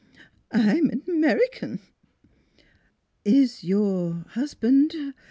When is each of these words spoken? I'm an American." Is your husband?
I'm 0.51 0.89
an 0.89 1.03
American." 1.07 1.79
Is 3.23 3.63
your 3.63 4.25
husband? 4.29 4.95